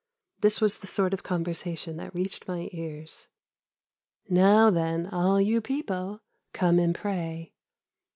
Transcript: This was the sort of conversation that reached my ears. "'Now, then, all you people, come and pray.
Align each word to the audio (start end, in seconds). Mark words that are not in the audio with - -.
This 0.39 0.59
was 0.59 0.79
the 0.79 0.87
sort 0.87 1.13
of 1.13 1.21
conversation 1.21 1.97
that 1.97 2.15
reached 2.15 2.47
my 2.47 2.69
ears. 2.71 3.27
"'Now, 4.27 4.71
then, 4.71 5.05
all 5.05 5.39
you 5.39 5.61
people, 5.61 6.21
come 6.53 6.79
and 6.79 6.95
pray. 6.95 7.53